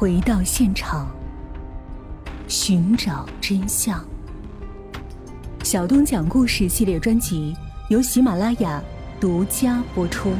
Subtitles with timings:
[0.00, 1.14] 回到现场，
[2.48, 4.02] 寻找真相。
[5.62, 7.54] 小东讲故事系列专辑
[7.90, 8.82] 由喜马拉雅
[9.20, 10.34] 独家播出。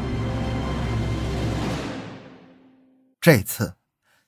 [3.20, 3.74] 这次，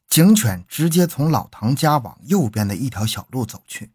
[0.06, 3.90] 警犬直接从老唐家往右边的一条小路走去。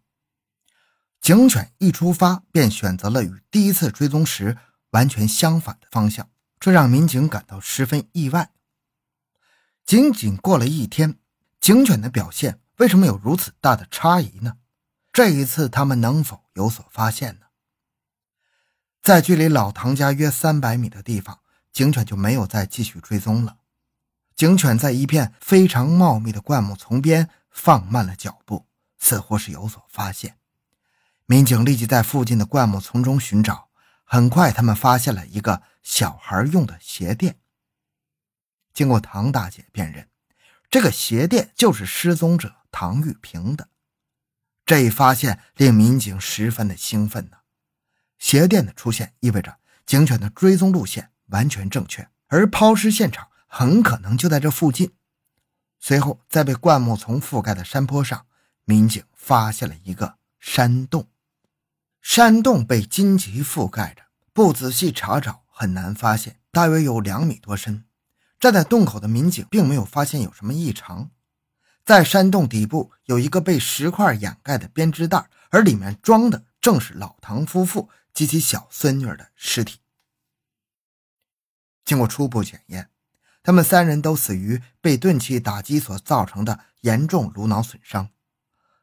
[1.21, 4.57] 警犬一出发便选择了与第一次追踪时
[4.89, 6.27] 完全相反的方向，
[6.59, 8.49] 这让民警感到十分意外。
[9.85, 11.19] 仅仅过了一天，
[11.59, 14.57] 警犬的表现为什么有如此大的差异呢？
[15.11, 17.47] 这一次，他们能否有所发现呢？
[19.01, 21.39] 在距离老唐家约三百米的地方，
[21.71, 23.57] 警犬就没有再继续追踪了。
[24.35, 28.67] 警犬在一片非常茂密的灌木丛边放慢了脚步，
[28.99, 30.37] 似乎是有所发现。
[31.25, 33.69] 民警立即在附近的灌木丛中寻找，
[34.03, 37.39] 很快他们发现了一个小孩用的鞋垫。
[38.73, 40.07] 经过唐大姐辨认，
[40.69, 43.69] 这个鞋垫就是失踪者唐玉平的。
[44.65, 47.37] 这一发现令民警十分的兴奋呢。
[48.17, 54.93] 鞋垫的出现意味着警犬的追踪路线完全正确，而抛尸现场很可能就在这附近。
[55.79, 58.25] 随后，在被灌木丛覆盖的山坡上，
[58.65, 61.07] 民警发现了一个山洞。
[62.01, 67.85] 山洞被荆棘覆盖着，不仔细查找很难发现，大约有两米多深。
[68.39, 71.09] 站在洞口的民警并没有发现有什么异常。
[71.85, 79.79] 在山洞底部有一个被石块掩盖的编织袋，而里面装的正是老唐夫妇及其小孙女的尸体。
[81.85, 82.89] 经过初步检验，
[83.41, 88.09] 他们三人都死于被钝器打击所造成的严重颅脑损伤。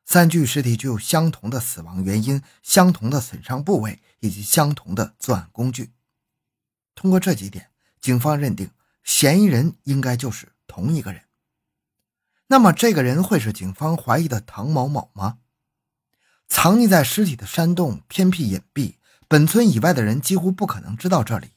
[0.07, 5.93] 三具尸体具有相同的死亡原因、相同的损伤部位以及相同的作案工具。
[6.95, 8.71] 通过这几点，警方认定
[9.05, 11.23] 嫌疑人应该就是同一个人。
[12.49, 15.39] 那么，这个人会是警方怀疑的唐某某吗？
[16.49, 18.97] 藏匿在尸体的山洞偏僻隐蔽，
[19.29, 21.53] 本村以外的人几乎不可能知道这里。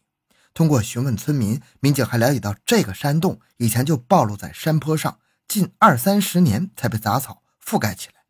[0.54, 8.24] 通过询问村民，民警还了解到，这个山洞以前就暴露在山坡上，近二三十年才被杂草覆盖起来。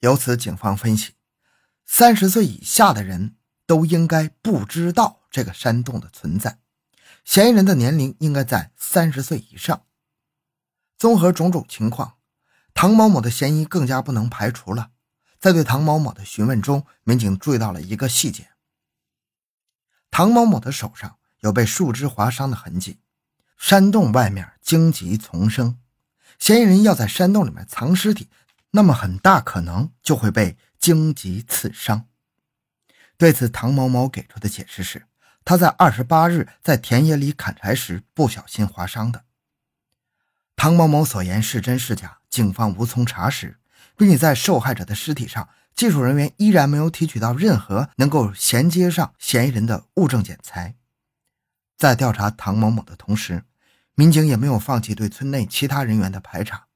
[0.00, 1.12] 由此，警方分析，
[1.84, 3.36] 三十岁以下的人
[3.66, 6.58] 都应该不知道这个山洞的存在，
[7.28, 9.84] 嫌疑人的年龄应该在三十岁以上。
[10.96, 12.16] 综合种种情况，
[12.72, 14.92] 唐某某的嫌疑更加不能排除了。
[15.38, 18.52] 在对唐某某的询问中，民警注意到了一个细节：
[20.10, 23.00] 唐某某的手上有被树枝划伤的痕迹。
[23.58, 25.78] 山洞外面荆棘丛生，
[26.38, 28.30] 嫌疑人要在山洞里面藏尸体，
[28.70, 32.08] 那么很大可能就会被荆棘刺伤。
[33.18, 35.04] 对此，唐某某给出的解释是，
[35.48, 39.24] 他在二十八日在田野里砍柴时不小心划伤的。
[40.54, 43.56] 唐某某所言是真是假，警方无从查实，
[43.96, 50.74] 并且在受害者的尸体上，技术人员依然没有提取到任何能够衔接上嫌疑人的物证检材。
[51.78, 53.44] 在调查唐某某的同时，
[53.94, 56.66] 民警也没有放弃对村内其他人员的排查，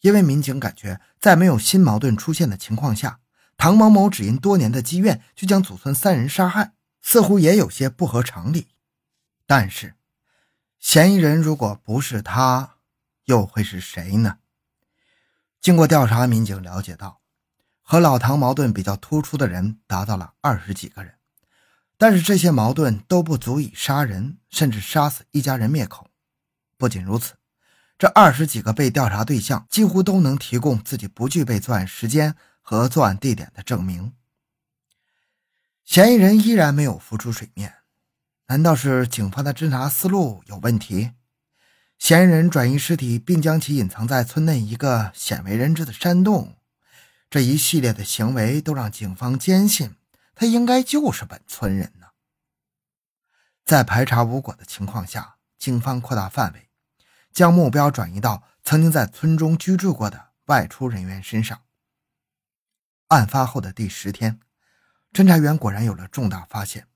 [0.00, 3.18] 因为民警感觉在没有新矛盾出现的情况下，
[3.58, 8.68] 唐某某只因多年的积怨就将祖孙三人杀害，似乎也有些不合常理。
[9.46, 9.96] 但是，
[10.78, 12.76] 嫌疑人如果不是他，
[13.24, 14.38] 又会是谁呢？
[15.60, 17.20] 经过调查，民警了解到，
[17.82, 21.14] 和老唐矛盾比较突出的人达到了二十几个人，
[21.98, 26.08] 但是这些矛盾都不足以杀人，甚至杀死一家人灭口。
[26.76, 27.34] 不仅如此，
[27.96, 34.12] 这二十几个被调查对象几乎都能提供自己不具备作案时间和作案地点的证明。
[35.84, 37.74] 嫌疑人依然没有浮出水面，
[38.46, 41.12] 难道是警方的侦查思路有问题？
[41.98, 46.56] 嫌疑人转移尸体，并将其隐藏在村内一个鲜为人知的山洞，
[47.28, 49.96] 这一系列的行为都让警方坚信
[50.34, 52.06] 他应该就是本村人呢。
[53.64, 56.70] 在排查无果的情况下，警方扩大范围，
[57.32, 61.62] 将目标转移到曾经在村中居住过的外出人员身上。
[63.08, 64.40] 案发后的第十天，
[65.12, 66.86] 侦查员果然有了重大发现，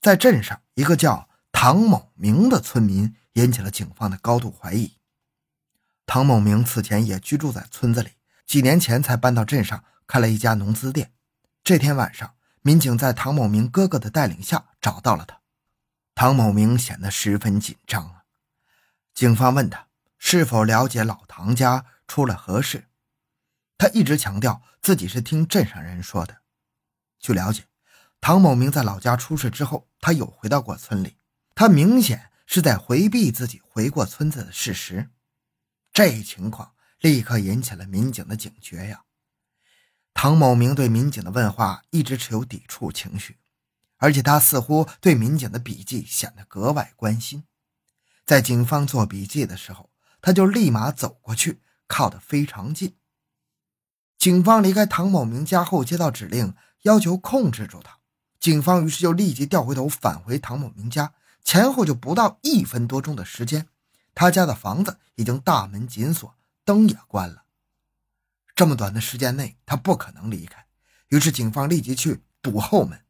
[0.00, 3.14] 在镇上一个叫唐某明的村民。
[3.34, 4.96] 引起了警方的高度怀疑。
[6.04, 8.10] 唐某明此前也居住在村子里，
[8.44, 11.12] 几年前才搬到镇上开了一家农资店。
[11.62, 15.40] 这天晚上，民警在唐某明哥哥的带领下找到了他。
[16.16, 18.24] 唐某明显得十分紧张啊。
[19.14, 19.86] 警方问他
[20.18, 22.88] 是否了解老唐家出了何事，
[23.78, 26.38] 他一直强调自己是听镇上人说的。
[27.20, 27.66] 据了解，
[28.20, 31.16] 唐某明在老家出事之后，他有回到过村里，
[31.54, 32.26] 他明显。
[32.52, 35.10] 是在回避自己回过村子的事实。
[35.92, 39.04] 这一情况立刻引起了民警的警觉呀。
[40.14, 43.38] 唐某明对民警的问话一直持有抵触情绪，
[43.98, 47.44] 而且他似乎对民警的笔记显得格外关心。
[48.26, 52.96] 在警方做笔记的时候，他就立马走过去，靠得非常近。
[54.18, 56.52] 警方离开唐某明家后，接到指令，
[56.82, 57.98] 要求控制住他。
[58.38, 61.12] 警方于是就立即调回头，返回唐某明家。
[61.42, 63.66] 前后就不到一分多钟的时间，
[64.14, 66.34] 他家的房子已经大门紧锁，
[66.64, 67.44] 灯也关了。
[68.54, 70.66] 这么短的时间内，他不可能离开。
[71.08, 73.02] 于是警方立即去堵后门。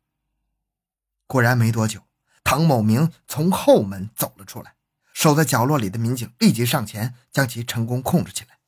[1.27, 2.03] 果然没多久，
[2.45, 4.77] 唐某明从后门走了出来。
[5.13, 8.59] 守在角落里的民警立即上前，将其成功控制起来。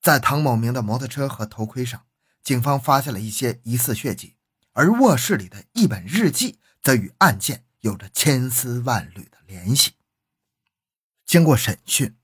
[0.00, 2.04] 在唐某明的摩托车和头盔上，
[2.42, 4.36] 警方发现了一些疑似血迹，
[4.72, 9.92] 而卧室里的一本日记则与案件有着千丝万缕的联系。
[11.24, 12.16] 经过审讯，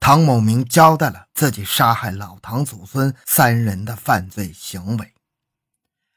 [0.00, 5.14] 唐某明交代了自己杀害老唐祖孙三人的犯罪行为。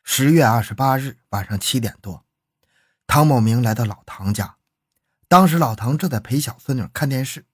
[0.04, 2.26] 十月二十八日晚上七点多，
[3.06, 4.58] 唐某明来到老唐家。
[5.28, 7.46] 当时老唐正在陪小孙女看电视，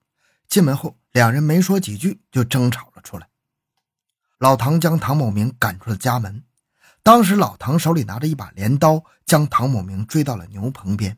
[0.46, 3.28] 进门后两人没说几句就争吵了出来。
[4.42, 6.42] 老唐将唐某明赶出了家门。
[7.04, 11.16] 当时老唐手里拿着一把镰刀，将唐某明追到了牛棚边。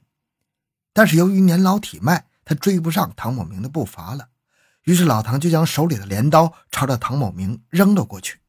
[0.93, 4.29] 但是由于年老体迈，他追不上唐某明的步伐了。
[4.83, 8.41] 于是老唐就将手里的镰刀朝着唐某明扔了过去。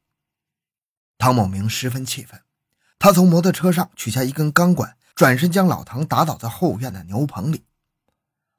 [1.17, 2.41] 唐某明十分气愤，
[2.99, 7.63] 他从摩托车上取下一根钢管，转身将老唐打倒在后院的牛棚里。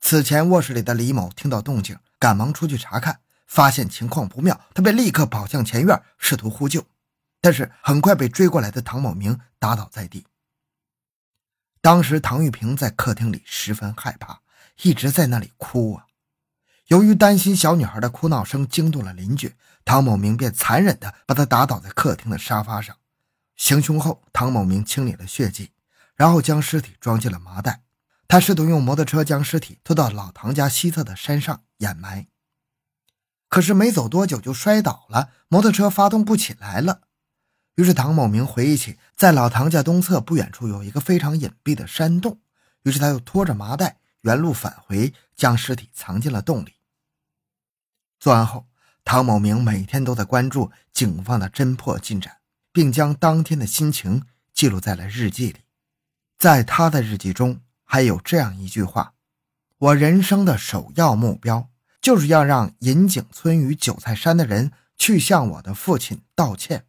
[0.00, 6.84] 此前卧室里的李某听到动静，赶忙出去查看，发现情况不妙，他便立刻跑向前院，试图呼救，
[7.40, 10.26] 但是很快被追过来的唐某明打倒在地。
[11.80, 14.40] 当时唐玉萍在客厅里十分害怕，
[14.82, 16.06] 一直在那里哭啊。
[16.88, 19.54] 由于担心小女孩的哭闹声惊动了邻居，
[19.84, 22.96] 唐某明便残忍地把她打倒在客厅的沙发上。
[23.56, 25.70] 行凶后，唐某明清理了血迹，
[26.14, 27.82] 然后将尸体装进了麻袋。
[28.28, 32.26] 他试图用摩托车将尸体拖到老唐家西侧的山上掩埋，
[33.56, 37.00] 可是没走多久就摔倒了，摩托车发动不起来了。
[37.76, 42.38] 于是唐某明回忆起，在老唐家东侧不远处有一个非常隐蔽的山洞，
[42.82, 46.74] 于是他又拖着麻袋原路返回，将尸体藏进了洞里。
[48.20, 48.66] 作案后，
[49.06, 52.36] 唐某明每天都在关注警方的侦破进展，
[52.74, 54.22] 并将当天的心情
[54.52, 55.60] 记录在了日记里。
[56.36, 57.62] 在他的日记中。
[57.88, 59.14] 还有这样一句话
[59.78, 61.70] ：“我人生的首要目标，
[62.06, 66.86] 就是要让银井村与韭菜山的人去向我的父亲道歉。”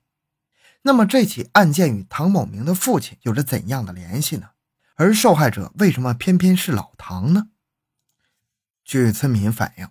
[0.85, 4.51] 那么，这起案件与唐某明的父亲有着怎样的联系呢？
[4.93, 7.47] 而受害者为什么偏偏是老唐呢？
[8.85, 9.89] 据村民反映，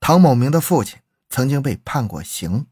[0.00, 0.98] 唐某明的父亲
[1.28, 2.66] 曾经被判过刑，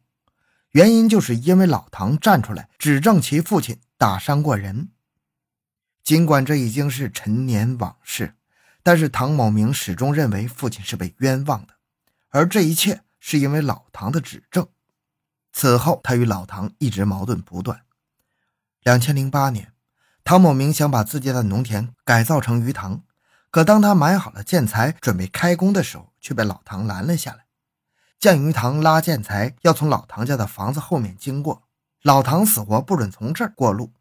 [0.72, 4.90] 原因就是因为老唐站出来指证其父亲打伤过人。
[6.02, 8.34] 尽管这已经是陈年往事，
[8.82, 11.74] 但是唐某明始终认为父亲是被冤枉的，
[12.30, 14.66] 而这一切是因为老唐的指证。
[15.52, 17.82] 此后，他与老唐一直矛盾不断。
[18.82, 19.72] 两千零八年，
[20.24, 23.02] 唐某明想把自己的农田改造成鱼塘，
[23.50, 27.46] 可当他买好了建材准备开工的时候，却被老唐拦了下来。
[28.18, 31.68] 建鱼塘拉建材要从老唐家的房子后面经过，
[32.02, 33.92] 老唐死活不准从这儿过路。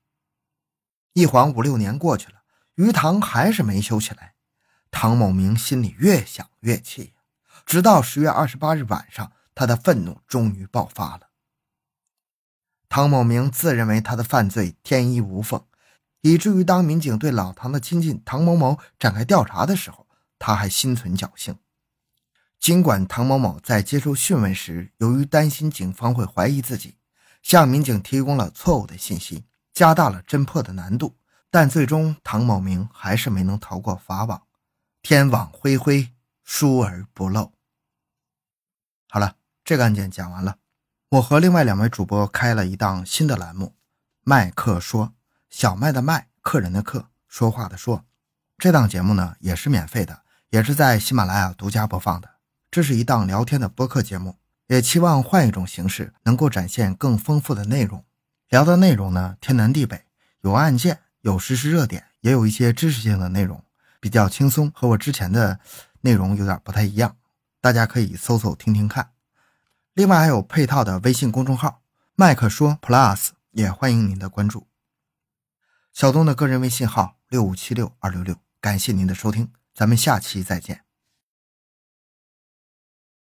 [1.13, 2.41] 一晃五六年过去了，
[2.75, 4.33] 鱼塘还是没修起来。
[4.91, 7.13] 唐某明心里越想越气，
[7.65, 11.29] 直到十月二十八日晚上，他的愤怒终于爆发了。
[12.87, 15.65] 唐某明自认为他的犯罪天衣无缝，
[16.21, 20.05] 以至于当民警对老唐的亲戚唐某某展开调查的时候，
[20.37, 21.57] 他还心存侥幸。
[22.59, 26.97] 尽管唐某某在接受讯问时，由于担心警方会怀疑自己，
[27.41, 29.45] 向民警提供了错误的信息。
[29.73, 31.15] 加大了侦破的难度，
[31.49, 34.43] 但最终唐某明还是没能逃过法网。
[35.03, 37.53] 天网恢恢，疏而不漏。
[39.09, 40.57] 好了，这个案件讲完了。
[41.09, 43.75] 我和另外两位主播开了一档新的栏目——
[44.23, 45.15] 麦克说，
[45.49, 48.05] 小麦的麦，客人的客，说话的说。
[48.59, 52.35] 这档节目呢也是免费的，也是在喜马拉雅独家播放的。
[52.69, 58.05] 这是一档聊天的播客节目，也期望换一种形式，能够展现更丰富的内容。
[58.49, 60.05] 聊的内容呢，天南地北，
[60.41, 63.65] 有案件，有实时热点，也有一些知识性的内容，
[64.01, 65.61] 比较轻松，和我之前的
[66.01, 67.15] 内容有点不太一样，
[67.61, 69.11] 大家可以搜搜听听看。
[69.93, 71.81] 另外还有配套的微信公众号
[72.15, 74.67] “麦克说 Plus”，也欢迎您的关注。
[75.93, 80.90] 小东的个人微信号六五七六二六六，感谢您的收听，咱们下期再见。